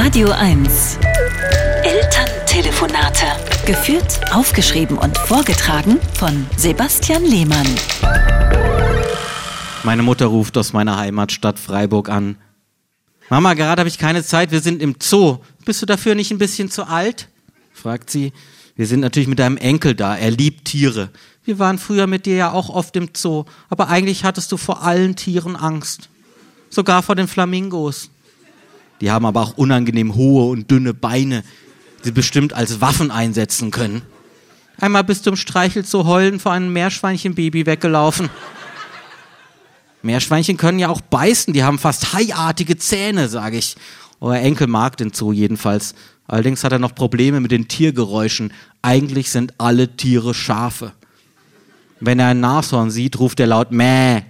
Radio 0.00 0.30
1. 0.30 0.96
Elterntelefonate. 1.82 3.26
Geführt, 3.66 4.20
aufgeschrieben 4.32 4.96
und 4.96 5.18
vorgetragen 5.18 5.98
von 6.14 6.46
Sebastian 6.56 7.24
Lehmann. 7.24 7.66
Meine 9.82 10.04
Mutter 10.04 10.26
ruft 10.26 10.56
aus 10.56 10.72
meiner 10.72 10.96
Heimatstadt 10.98 11.58
Freiburg 11.58 12.10
an. 12.10 12.36
Mama, 13.28 13.54
gerade 13.54 13.80
habe 13.80 13.88
ich 13.88 13.98
keine 13.98 14.22
Zeit, 14.22 14.52
wir 14.52 14.60
sind 14.60 14.82
im 14.82 14.94
Zoo. 15.02 15.38
Bist 15.64 15.82
du 15.82 15.86
dafür 15.86 16.14
nicht 16.14 16.30
ein 16.30 16.38
bisschen 16.38 16.70
zu 16.70 16.84
alt? 16.84 17.28
fragt 17.72 18.08
sie. 18.08 18.32
Wir 18.76 18.86
sind 18.86 19.00
natürlich 19.00 19.28
mit 19.28 19.40
deinem 19.40 19.56
Enkel 19.56 19.96
da, 19.96 20.16
er 20.16 20.30
liebt 20.30 20.66
Tiere. 20.66 21.10
Wir 21.42 21.58
waren 21.58 21.76
früher 21.76 22.06
mit 22.06 22.24
dir 22.24 22.36
ja 22.36 22.52
auch 22.52 22.68
oft 22.68 22.94
im 22.94 23.10
Zoo, 23.16 23.46
aber 23.68 23.88
eigentlich 23.88 24.22
hattest 24.22 24.52
du 24.52 24.58
vor 24.58 24.84
allen 24.84 25.16
Tieren 25.16 25.56
Angst. 25.56 26.08
Sogar 26.70 27.02
vor 27.02 27.16
den 27.16 27.26
Flamingos. 27.26 28.10
Die 29.00 29.10
haben 29.10 29.26
aber 29.26 29.42
auch 29.42 29.56
unangenehm 29.56 30.14
hohe 30.14 30.50
und 30.50 30.70
dünne 30.70 30.94
Beine, 30.94 31.44
die 32.04 32.10
bestimmt 32.10 32.52
als 32.52 32.80
Waffen 32.80 33.10
einsetzen 33.10 33.70
können. 33.70 34.02
Einmal 34.80 35.04
bist 35.04 35.26
du 35.26 35.30
im 35.30 35.36
Streichelzoo 35.36 36.04
heulen 36.04 36.38
vor 36.38 36.52
einem 36.52 36.72
Meerschweinchenbaby 36.72 37.66
weggelaufen. 37.66 38.30
Meerschweinchen 40.02 40.56
können 40.56 40.78
ja 40.78 40.88
auch 40.88 41.00
beißen, 41.00 41.52
die 41.52 41.64
haben 41.64 41.78
fast 41.78 42.12
haiartige 42.12 42.76
Zähne, 42.76 43.28
sage 43.28 43.58
ich. 43.58 43.76
Euer 44.20 44.38
Enkel 44.38 44.68
mag 44.68 44.96
den 44.96 45.12
Zoo 45.12 45.32
jedenfalls. 45.32 45.94
Allerdings 46.26 46.62
hat 46.62 46.72
er 46.72 46.78
noch 46.78 46.94
Probleme 46.94 47.40
mit 47.40 47.50
den 47.50 47.68
Tiergeräuschen. 47.68 48.52
Eigentlich 48.82 49.30
sind 49.30 49.54
alle 49.58 49.96
Tiere 49.96 50.34
Schafe. 50.34 50.92
Wenn 52.00 52.20
er 52.20 52.28
ein 52.28 52.40
Nashorn 52.40 52.90
sieht, 52.90 53.18
ruft 53.18 53.40
er 53.40 53.48
laut 53.48 53.72
Mäh. 53.72 54.22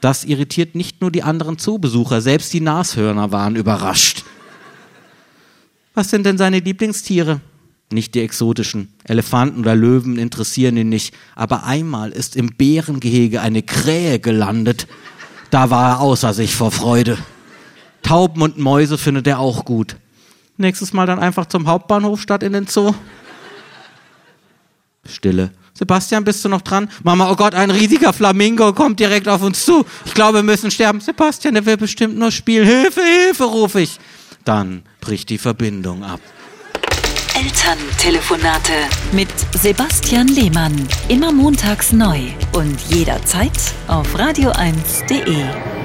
Das 0.00 0.24
irritiert 0.24 0.74
nicht 0.74 1.00
nur 1.00 1.10
die 1.10 1.22
anderen 1.22 1.58
Zoobesucher, 1.58 2.20
selbst 2.20 2.52
die 2.52 2.60
Nashörner 2.60 3.32
waren 3.32 3.56
überrascht. 3.56 4.24
Was 5.94 6.10
sind 6.10 6.26
denn 6.26 6.38
seine 6.38 6.60
Lieblingstiere? 6.60 7.40
Nicht 7.90 8.14
die 8.14 8.20
exotischen. 8.20 8.88
Elefanten 9.04 9.60
oder 9.60 9.74
Löwen 9.74 10.18
interessieren 10.18 10.76
ihn 10.76 10.88
nicht. 10.88 11.14
Aber 11.34 11.64
einmal 11.64 12.10
ist 12.10 12.36
im 12.36 12.48
Bärengehege 12.56 13.40
eine 13.40 13.62
Krähe 13.62 14.18
gelandet. 14.18 14.88
Da 15.50 15.70
war 15.70 15.92
er 15.92 16.00
außer 16.00 16.34
sich 16.34 16.54
vor 16.54 16.72
Freude. 16.72 17.16
Tauben 18.02 18.42
und 18.42 18.58
Mäuse 18.58 18.98
findet 18.98 19.26
er 19.26 19.38
auch 19.38 19.64
gut. 19.64 19.96
Nächstes 20.56 20.92
Mal 20.92 21.06
dann 21.06 21.18
einfach 21.18 21.46
zum 21.46 21.66
Hauptbahnhof 21.66 22.20
statt 22.20 22.42
in 22.42 22.52
den 22.52 22.66
Zoo. 22.66 22.92
Stille. 25.08 25.50
Sebastian, 25.74 26.24
bist 26.24 26.44
du 26.44 26.48
noch 26.48 26.62
dran? 26.62 26.88
Mama, 27.02 27.30
oh 27.30 27.36
Gott, 27.36 27.54
ein 27.54 27.70
riesiger 27.70 28.12
Flamingo 28.12 28.72
kommt 28.72 28.98
direkt 28.98 29.28
auf 29.28 29.42
uns 29.42 29.64
zu. 29.64 29.84
Ich 30.06 30.14
glaube, 30.14 30.38
wir 30.38 30.42
müssen 30.42 30.70
sterben. 30.70 31.00
Sebastian, 31.00 31.54
der 31.54 31.66
will 31.66 31.76
bestimmt 31.76 32.18
nur 32.18 32.30
spielen. 32.30 32.66
Hilfe, 32.66 33.02
Hilfe, 33.02 33.44
rufe 33.44 33.80
ich. 33.82 33.98
Dann 34.44 34.82
bricht 35.00 35.28
die 35.28 35.38
Verbindung 35.38 36.02
ab. 36.02 36.20
Elterntelefonate 37.34 38.72
mit 39.12 39.28
Sebastian 39.52 40.28
Lehmann. 40.28 40.88
Immer 41.08 41.32
montags 41.32 41.92
neu 41.92 42.20
und 42.52 42.80
jederzeit 42.88 43.52
auf 43.88 44.16
radio1.de. 44.16 45.75